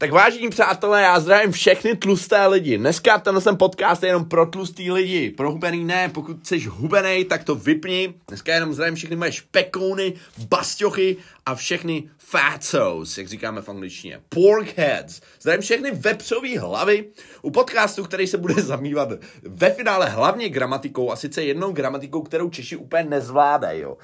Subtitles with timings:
[0.00, 2.78] Tak vážení přátelé, já zdravím všechny tlusté lidi.
[2.78, 5.30] Dneska tenhle jsem podcast je jenom pro tlustý lidi.
[5.30, 8.14] Pro hubený ne, pokud jsi hubený, tak to vypni.
[8.28, 10.14] Dneska jenom zdravím všechny moje špekouny,
[10.48, 11.16] basťochy
[11.46, 14.20] a všechny fatsos, jak říkáme v angličtině.
[14.28, 15.20] Porkheads.
[15.40, 17.04] Zdravím všechny vepřový hlavy
[17.42, 19.08] u podcastu, který se bude zamývat
[19.42, 23.84] ve finále hlavně gramatikou a sice jednou gramatikou, kterou Češi úplně nezvládají.
[23.84, 23.96] Uh,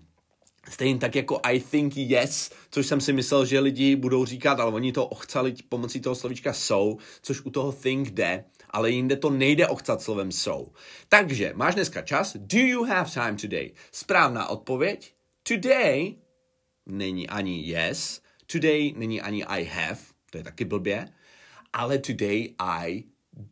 [0.70, 4.72] Stejně tak jako I think yes, což jsem si myslel, že lidi budou říkat, ale
[4.72, 9.30] oni to ochcali pomocí toho slovíčka so, což u toho think jde, ale jinde to
[9.30, 10.72] nejde ochcat slovem so.
[11.08, 12.36] Takže, máš dneska čas?
[12.36, 13.70] Do you have time today?
[13.92, 15.14] Správná odpověď?
[15.42, 16.14] Today
[16.86, 21.08] není ani yes, today není ani I have, to je taky blbě,
[21.72, 23.04] ale today I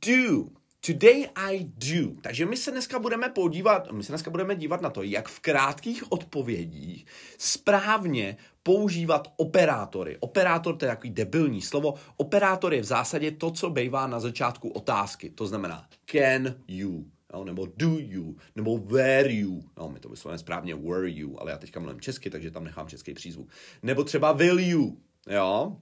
[0.06, 0.59] do.
[0.87, 2.21] Today I do.
[2.23, 5.41] Takže my se dneska budeme podívat, my se dneska budeme dívat na to, jak v
[5.41, 7.07] krátkých odpovědích
[7.39, 10.17] správně používat operátory.
[10.21, 11.95] Operátor to je takový debilní slovo.
[12.17, 15.31] Operátor je v zásadě to, co bývá na začátku otázky.
[15.31, 17.05] To znamená can you,
[17.35, 19.62] jo, nebo do you, nebo where you.
[19.79, 22.89] No, my to vyslovíme správně were you, ale já teďka mluvím česky, takže tam nechám
[22.89, 23.51] český přízvuk.
[23.83, 24.97] Nebo třeba will you,
[25.31, 25.77] jo.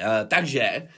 [0.00, 0.88] E, takže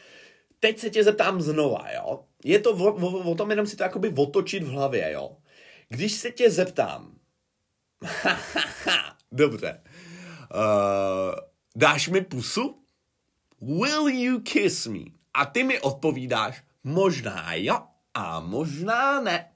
[0.61, 3.83] teď se tě zeptám znova, jo je to o, o, o tom jenom si to
[3.83, 5.37] jakoby otočit v hlavě, jo.
[5.89, 7.15] Když se tě zeptám,
[9.33, 9.81] dobře,
[10.55, 11.35] uh,
[11.77, 12.83] dáš mi pusu?
[13.61, 15.01] Will you kiss me?
[15.35, 17.79] A ty mi odpovídáš, možná jo
[18.15, 19.53] a možná ne.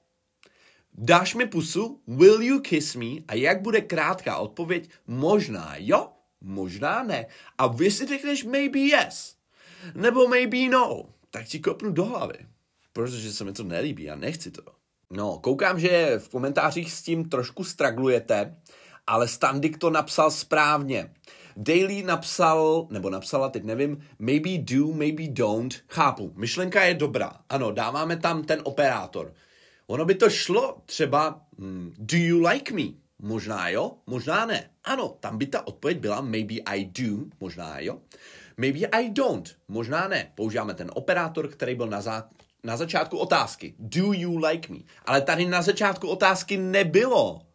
[0.93, 2.03] Dáš mi pusu?
[2.07, 3.07] Will you kiss me?
[3.29, 4.91] A jak bude krátká odpověď?
[5.07, 7.27] Možná jo, možná ne.
[7.59, 9.37] A vy si řekneš maybe yes,
[9.95, 12.54] nebo maybe no, tak ti kopnu do hlavy
[12.95, 14.63] protože se mi to nelíbí a nechci to.
[15.11, 18.57] No, koukám, že v komentářích s tím trošku straglujete,
[19.07, 21.15] ale Standik to napsal správně.
[21.57, 25.83] Daily napsal, nebo napsala, teď nevím, maybe do, maybe don't.
[25.89, 27.33] Chápu, myšlenka je dobrá.
[27.49, 29.35] Ano, dáváme tam ten operátor.
[29.87, 32.83] Ono by to šlo třeba, hmm, do you like me?
[33.19, 34.71] Možná jo, možná ne.
[34.85, 38.01] Ano, tam by ta odpověď byla maybe I do, možná jo.
[38.57, 40.33] Maybe I don't, možná ne.
[40.35, 42.31] Používáme ten operátor, který byl na, zá,
[42.65, 43.75] na začátku otázky.
[43.79, 44.79] Do you like me?
[45.05, 47.47] Ale tady na začátku otázky nebylo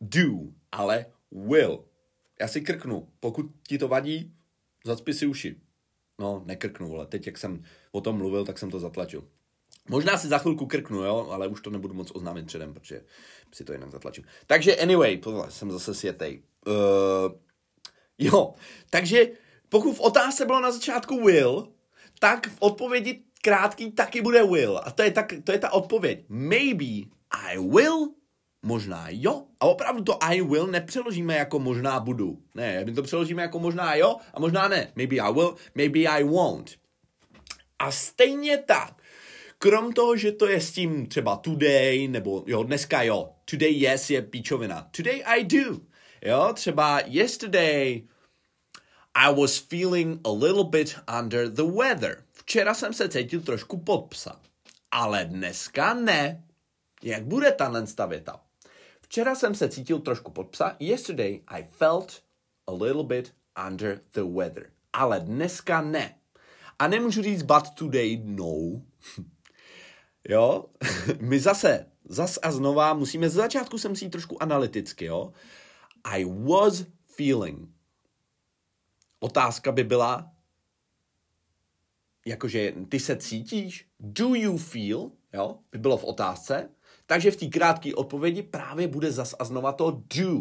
[0.00, 0.28] do,
[0.72, 1.84] ale will.
[2.40, 3.08] Já si krknu.
[3.20, 4.32] Pokud ti to vadí,
[4.84, 5.56] zacpi si uši.
[6.18, 9.24] No, nekrknu, ale teď, jak jsem o tom mluvil, tak jsem to zatlačil.
[9.88, 13.04] Možná si za chvilku krknu, jo, ale už to nebudu moc oznámit předem, protože
[13.52, 14.24] si to jinak zatlačím.
[14.46, 16.42] Takže anyway, tohle jsem zase světej.
[16.66, 17.32] Uh,
[18.18, 18.54] jo,
[18.90, 19.26] takže
[19.72, 21.68] pokud v otázce bylo na začátku will,
[22.18, 24.80] tak v odpovědi krátký taky bude will.
[24.84, 26.24] A to je, tak, to je ta odpověď.
[26.28, 26.84] Maybe
[27.30, 28.08] I will,
[28.62, 29.44] možná jo.
[29.60, 32.38] A opravdu to I will nepřeložíme jako možná budu.
[32.54, 34.92] Ne, my to přeložíme jako možná jo a možná ne.
[34.96, 36.70] Maybe I will, maybe I won't.
[37.78, 39.02] A stejně tak,
[39.58, 44.10] krom toho, že to je s tím třeba today, nebo jo, dneska jo, today yes
[44.10, 44.88] je píčovina.
[44.96, 45.80] Today I do.
[46.24, 48.02] Jo, třeba yesterday
[49.14, 52.24] I was feeling a little bit under the weather.
[52.32, 54.40] Včera jsem se cítil trošku pod psa.
[54.90, 56.44] Ale dneska ne.
[57.02, 58.40] Jak bude tahle věta?
[59.00, 60.76] Včera jsem se cítil trošku pod psa.
[60.80, 62.22] Yesterday I felt
[62.66, 63.34] a little bit
[63.68, 64.70] under the weather.
[64.92, 66.14] Ale dneska ne.
[66.78, 68.82] A nemůžu říct but today no.
[70.28, 70.66] jo?
[71.20, 75.32] My zase, zas a znova musíme, z začátku jsem si trošku analyticky, jo?
[76.04, 76.84] I was
[77.16, 77.68] feeling.
[79.22, 80.32] Otázka by byla,
[82.26, 86.70] jakože ty se cítíš, do you feel, jo, by bylo v otázce,
[87.06, 90.38] takže v té krátké odpovědi právě bude zas a znova to do.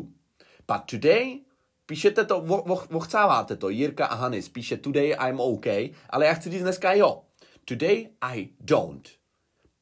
[0.68, 1.40] But today,
[1.86, 2.42] píšete to,
[2.90, 7.22] vochcáváte to, Jirka a Hanis píše today I'm okay, ale já chci říct dneska jo.
[7.66, 9.21] Today I don't.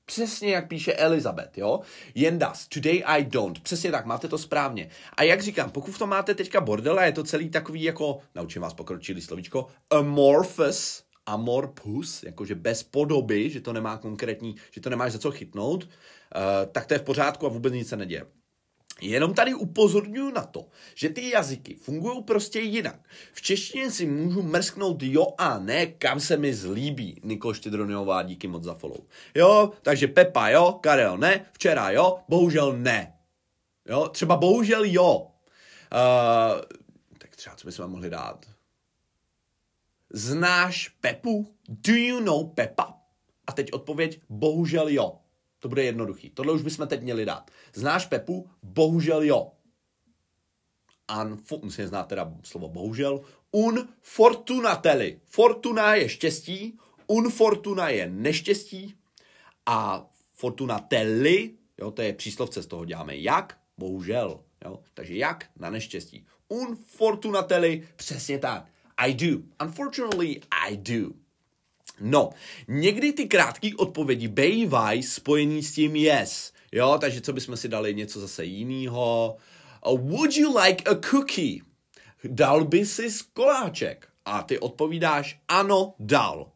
[0.09, 1.79] Přesně jak píše Elizabeth, jo?
[2.15, 2.67] Jen das.
[2.67, 3.59] Today I don't.
[3.59, 4.89] Přesně tak, máte to správně.
[5.17, 8.19] A jak říkám, pokud v tom máte teďka bordel a je to celý takový jako,
[8.35, 14.89] naučím vás pokročilý slovíčko, amorphous, amorphous, jakože bez podoby, že to nemá konkrétní, že to
[14.89, 15.89] nemáš za co chytnout, uh,
[16.71, 18.25] tak to je v pořádku a vůbec nic se neděje.
[19.01, 20.65] Jenom tady upozorňuji na to,
[20.95, 22.99] že ty jazyky fungují prostě jinak.
[23.33, 27.21] V češtině si můžu mrsknout jo a ne, kam se mi zlíbí.
[27.23, 29.01] Nikol Štědroniová, díky moc za follow.
[29.35, 33.13] Jo, takže Pepa jo, Karel ne, včera jo, bohužel ne.
[33.89, 35.17] Jo, třeba bohužel jo.
[35.17, 36.61] Uh,
[37.17, 38.45] tak třeba co bychom mohli dát?
[40.13, 41.55] Znáš Pepu?
[41.69, 42.93] Do you know Pepa?
[43.47, 45.19] A teď odpověď, bohužel jo.
[45.59, 46.29] To bude jednoduchý.
[46.29, 47.51] Tohle už bychom teď měli dát.
[47.73, 48.49] Znáš Pepu?
[48.63, 49.51] Bohužel jo.
[51.09, 53.21] Unfo- musím znát teda slovo bohužel.
[53.51, 55.19] Un fortunateli.
[55.25, 58.95] Fortuna je štěstí, un fortuna je neštěstí
[59.65, 64.39] a fortunateli, jo, to je příslovce, z toho děláme jak, bohužel.
[64.65, 64.79] Jo?
[64.93, 66.25] Takže jak na neštěstí.
[66.49, 68.65] Un fortunateli, přesně tak.
[68.97, 69.37] I do.
[69.63, 71.09] Unfortunately, I do.
[72.01, 72.29] No,
[72.67, 76.53] někdy ty krátké odpovědi bývají spojený s tím yes.
[76.71, 79.37] Jo, takže co bychom si dali něco zase jiného?
[79.85, 81.61] Would you like a cookie?
[82.23, 84.07] Dal by si koláček?
[84.25, 86.51] A ty odpovídáš ano, dal.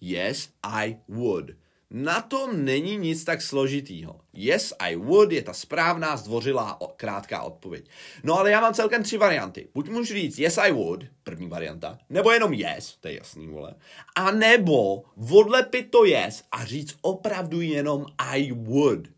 [0.00, 1.50] Yes, I would.
[1.94, 4.20] Na tom není nic tak složitýho.
[4.32, 7.88] Yes, I would je ta správná, zdvořilá, krátká odpověď.
[8.24, 9.68] No ale já mám celkem tři varianty.
[9.74, 13.74] Buď můžu říct yes, I would, první varianta, nebo jenom yes, to je jasný, vole.
[14.14, 19.08] A nebo odlepit to yes a říct opravdu jenom I would.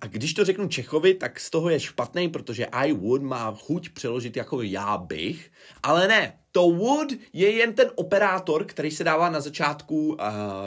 [0.00, 3.88] A když to řeknu Čechovi, tak z toho je špatný, protože I would má chuť
[3.88, 5.50] přeložit jako já bych,
[5.82, 10.16] ale ne, to would je jen ten operátor, který se dává na začátku uh,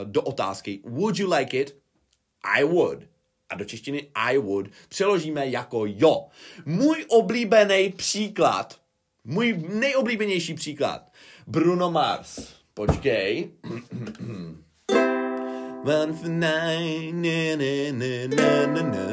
[0.04, 0.80] do otázky.
[0.86, 1.78] Would you like it?
[2.44, 3.00] I would.
[3.50, 6.28] A do češtiny I would přeložíme jako jo.
[6.66, 8.80] Můj oblíbený příklad,
[9.24, 11.12] můj nejoblíbenější příklad.
[11.48, 12.54] Bruno Mars.
[12.74, 13.52] Počkej.
[15.88, 19.08] One for nine, na, na, na, na, na, na.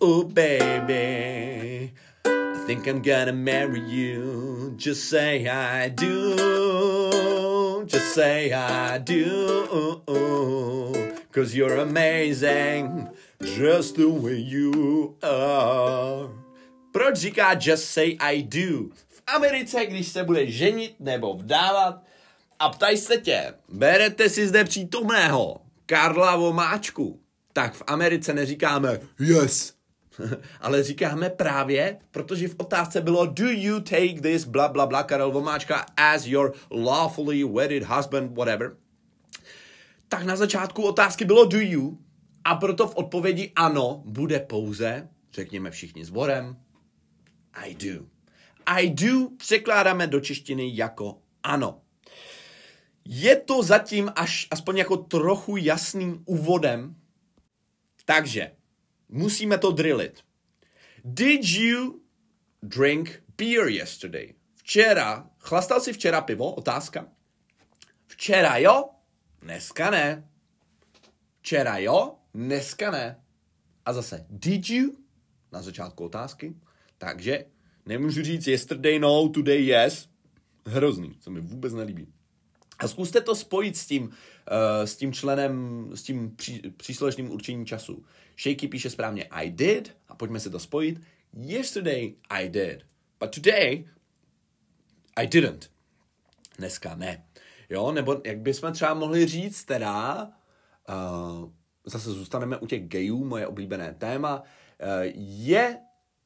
[0.00, 1.90] Oh baby,
[2.24, 4.74] I think I'm gonna marry you.
[4.76, 6.36] Just say I do.
[7.86, 10.06] Just say I do.
[11.32, 13.08] Cause you're amazing.
[13.42, 16.28] Just the way you are.
[16.92, 18.94] Proč říká just say I do?
[19.08, 22.02] V Americe, když se bude ženit nebo vdávat
[22.58, 27.20] a ptají se tě, berete si zde přítomného Karla Vomáčku,
[27.52, 29.74] tak v Americe neříkáme yes,
[30.60, 35.32] ale říkáme právě, protože v otázce bylo do you take this bla bla bla Karel
[35.32, 38.76] Vomáčka as your lawfully wedded husband, whatever.
[40.08, 41.98] Tak na začátku otázky bylo do you
[42.44, 46.56] a proto v odpovědi ano bude pouze, řekněme všichni sborem,
[47.52, 48.06] I do.
[48.66, 51.80] I do překládáme do češtiny jako ano.
[53.04, 56.96] Je to zatím až aspoň jako trochu jasným úvodem,
[58.04, 58.50] takže
[59.08, 60.20] musíme to drillit.
[61.04, 62.00] Did you
[62.62, 64.34] drink beer yesterday?
[64.54, 66.54] Včera, chlastal si včera pivo?
[66.54, 67.06] Otázka.
[68.06, 68.90] Včera jo,
[69.42, 70.28] dneska ne.
[71.40, 73.20] Včera jo, dneska ne.
[73.84, 74.92] A zase, did you?
[75.52, 76.54] Na začátku otázky.
[76.98, 77.44] Takže
[77.86, 80.08] nemůžu říct yesterday no, today yes.
[80.66, 82.12] Hrozný, co mi vůbec nelíbí.
[82.84, 84.12] A zkuste to spojit s tím, uh,
[84.84, 88.04] s tím členem, s tím pří, příslušným určením času.
[88.42, 91.00] Shaky píše správně I did, a pojďme se to spojit.
[91.32, 92.86] Yesterday I did,
[93.20, 93.88] but today
[95.16, 95.70] I didn't.
[96.58, 97.26] Dneska ne.
[97.70, 100.24] Jo, nebo jak bychom třeba mohli říct teda,
[100.88, 101.50] uh,
[101.84, 104.46] zase zůstaneme u těch gayů, moje oblíbené téma, uh,
[105.14, 105.78] je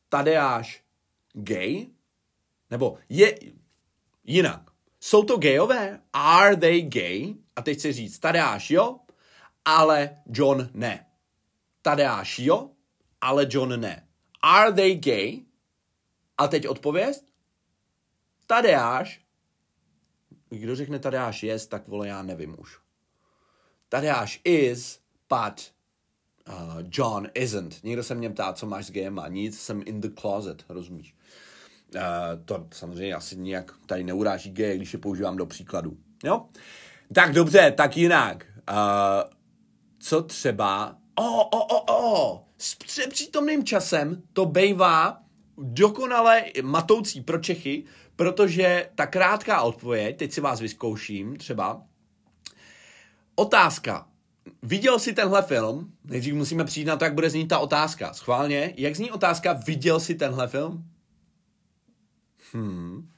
[0.09, 0.85] Tadeáš
[1.33, 1.87] gay?
[2.71, 3.39] Nebo je,
[4.25, 6.01] Jinak, jsou to gayové?
[6.13, 7.35] Are they gay?
[7.57, 9.01] A teď chci říct, Tadeáš jo,
[9.65, 11.07] ale John ne.
[11.83, 12.71] Tadeáš jo,
[13.21, 14.09] ale John ne.
[14.43, 15.41] Are they gay?
[16.39, 17.17] A teď odpověď?
[18.47, 19.21] Tadeáš.
[20.51, 22.79] Kdo řekne Tadeáš yes, tak vole, já nevím už.
[23.89, 25.73] Tadeáš is, but
[26.49, 27.85] uh, John isn't.
[27.85, 31.15] Někdo se mě ptá, co máš s gayem a nic, jsem in the closet, rozumíš?
[32.45, 35.97] To samozřejmě asi nějak tady neuráží gay, když je používám do příkladu.
[36.25, 36.47] Jo?
[37.15, 38.47] Tak dobře, tak jinak.
[38.71, 38.77] Uh,
[39.99, 40.97] co třeba...
[41.15, 45.21] O, o, o, o, s přepřítomným časem to bejvá
[45.59, 47.85] dokonale matoucí pro Čechy,
[48.17, 51.83] protože ta krátká odpověď, teď si vás vyzkouším třeba,
[53.35, 54.09] otázka,
[54.63, 55.93] viděl jsi tenhle film?
[56.05, 58.15] Nejdřív musíme přijít na to, jak bude znít ta otázka.
[58.15, 60.85] Schválně, jak zní otázka, viděl jsi tenhle film?
[62.53, 63.09] Hmm.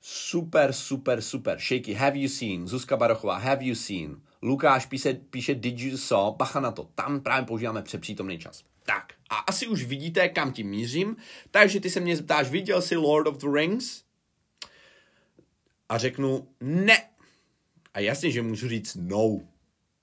[0.00, 1.58] Super, super, super.
[1.58, 2.66] Shaky, have you seen?
[2.66, 4.22] Zuzka Barochová, have you seen?
[4.42, 6.36] Lukáš píše, píše did you saw?
[6.36, 6.88] Bacha na to.
[6.94, 8.64] Tam právě používáme přepřítomný čas.
[8.86, 11.16] Tak, a asi už vidíte, kam tím mířím.
[11.50, 14.02] Takže ty se mě zeptáš, viděl jsi Lord of the Rings?
[15.88, 17.08] A řeknu ne.
[17.94, 19.40] A jasně, že můžu říct no.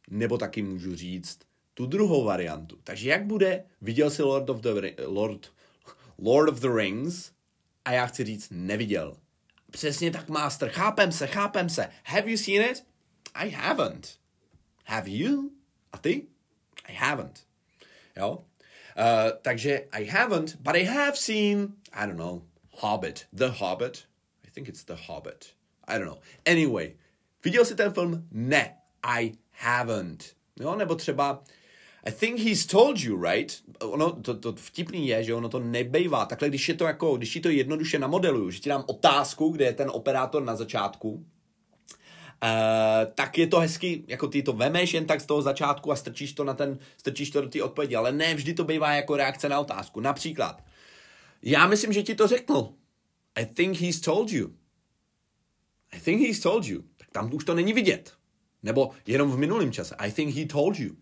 [0.10, 1.39] Nebo taky můžu říct
[1.74, 2.77] tu druhou variantu.
[2.84, 4.70] Takže jak bude, viděl jsi Lord of the,
[5.06, 5.53] Lord,
[6.18, 7.32] Lord of the Rings?
[7.89, 9.17] A já chci říct neviděl.
[9.72, 10.69] Přesně tak, master.
[10.69, 11.89] Chápem se, chápem se.
[12.05, 12.86] Have you seen it?
[13.34, 14.19] I haven't.
[14.86, 15.51] Have you?
[15.91, 16.27] A ty?
[16.86, 17.43] I haven't.
[18.17, 18.31] Jo?
[18.31, 18.43] Uh,
[19.41, 22.41] takže I haven't, but I have seen, I don't know,
[22.72, 23.27] Hobbit.
[23.34, 24.05] The Hobbit.
[24.48, 25.53] I think it's The Hobbit.
[25.88, 26.19] I don't know.
[26.46, 26.96] Anyway,
[27.43, 28.27] viděl jsi ten film?
[28.31, 28.77] Ne,
[29.19, 30.36] I haven't.
[30.60, 31.43] Jo, nebo třeba
[32.08, 33.62] I think he's told you, right?
[33.79, 36.25] Ono, to, to vtipný je, že ono to nebejvá.
[36.25, 39.65] Takhle, když je to jako, když ti to jednoduše namodeluju, že ti dám otázku, kde
[39.65, 41.25] je ten operátor na začátku,
[42.44, 45.96] Uh, tak je to hezky, jako ty to vemeš jen tak z toho začátku a
[45.96, 49.15] strčíš to na ten, strčíš to do té odpovědi, ale ne vždy to bývá jako
[49.15, 50.00] reakce na otázku.
[50.00, 50.63] Například,
[51.44, 52.70] já myslím, že ti to řekl.
[53.36, 54.50] I think he's told you.
[55.91, 56.82] I think he's told you.
[56.98, 58.13] Tak tam už to není vidět.
[58.63, 59.96] Nebo jenom v minulém čase.
[59.96, 60.96] I think he told you.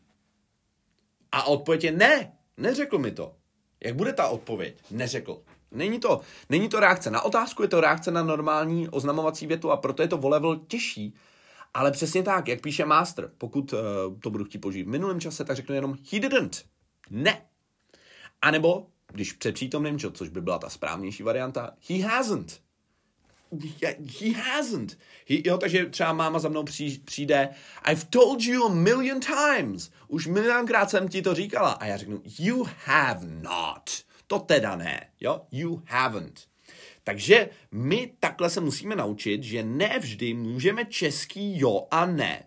[1.31, 3.35] A odpověď je ne, neřekl mi to.
[3.83, 4.77] Jak bude ta odpověď?
[4.91, 5.41] Neřekl.
[5.71, 9.77] Není to, není to reakce na otázku, je to reakce na normální oznamovací větu a
[9.77, 11.15] proto je to o těžší.
[11.73, 13.79] Ale přesně tak, jak píše master, pokud uh,
[14.19, 16.65] to budu chtít použít v minulém čase, tak řeknu jenom he didn't.
[17.09, 17.41] Ne.
[18.41, 22.61] A nebo, když před přítomným, což by byla ta správnější varianta, he hasn't.
[24.19, 24.97] He hasn't.
[25.29, 27.49] He, jo, takže třeba máma za mnou při, přijde,
[27.91, 29.91] I've told you a million times.
[30.07, 31.71] Už milionkrát jsem ti to říkala.
[31.71, 33.89] A já řeknu, you have not.
[34.27, 35.41] To teda ne, jo?
[35.51, 36.41] You haven't.
[37.03, 42.43] Takže my takhle se musíme naučit, že nevždy můžeme český jo a ne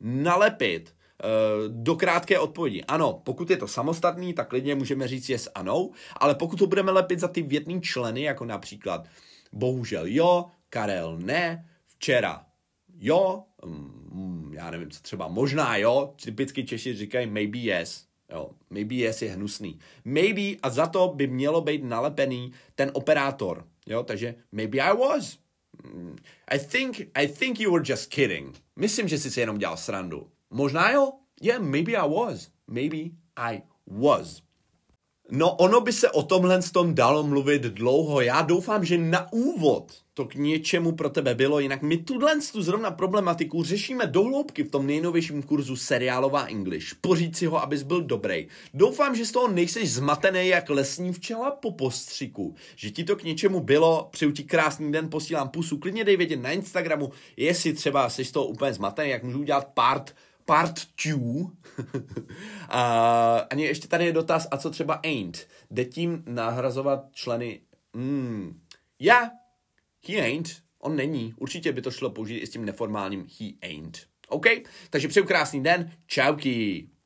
[0.00, 0.94] nalepit
[1.24, 2.82] uh, do krátké odpovědi.
[2.82, 6.66] Ano, pokud je to samostatný, tak klidně můžeme říct yes a no, ale pokud to
[6.66, 9.06] budeme lepit za ty větný členy, jako například
[9.52, 12.46] bohužel jo, Karel ne, včera
[12.98, 18.94] jo, um, já nevím, co třeba možná jo, typicky Češi říkají maybe yes, Jo, maybe
[18.94, 19.78] yes je hnusný.
[20.04, 23.66] Maybe a za to by mělo být nalepený ten operátor.
[23.86, 25.38] Jo, takže maybe I was.
[25.84, 26.16] Mm,
[26.50, 28.56] I think, I think you were just kidding.
[28.76, 30.30] Myslím, že jsi si jenom dělal srandu.
[30.50, 31.12] Možná jo?
[31.42, 32.50] Yeah, maybe I was.
[32.66, 32.96] Maybe
[33.36, 34.42] I was.
[35.30, 38.20] No, ono by se o tomhle s tom dalo mluvit dlouho.
[38.20, 42.62] Já doufám, že na úvod to k něčemu pro tebe bylo, jinak my tuhle tu
[42.62, 46.94] zrovna problematiku řešíme dohloubky v tom nejnovějším kurzu seriálová English.
[47.00, 48.48] Poříď si ho, abys byl dobrý.
[48.74, 52.54] Doufám, že z toho nejseš zmatený jak lesní včela po postřiku.
[52.76, 56.42] Že ti to k něčemu bylo, přeju ti krásný den, posílám pusu, klidně dej vědět
[56.42, 60.14] na Instagramu, jestli třeba jsi z toho úplně zmatený, jak můžu udělat part
[60.48, 61.50] part two.
[62.68, 65.48] a ani ještě tady je dotaz, a co třeba ain't?
[65.70, 67.60] Jde tím nahrazovat členy
[67.92, 68.60] mm,
[68.98, 69.30] yeah,
[70.08, 71.34] he ain't, on není.
[71.36, 74.06] Určitě by to šlo použít i s tím neformálním he ain't.
[74.28, 74.46] OK?
[74.90, 76.88] Takže přeju krásný den, čauky.